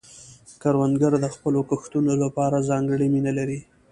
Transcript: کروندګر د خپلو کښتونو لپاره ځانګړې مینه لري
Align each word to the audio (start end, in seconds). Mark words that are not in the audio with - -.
کروندګر 0.61 1.13
د 1.19 1.25
خپلو 1.35 1.59
کښتونو 1.69 2.11
لپاره 2.23 2.65
ځانګړې 2.69 3.07
مینه 3.13 3.31
لري 3.39 3.59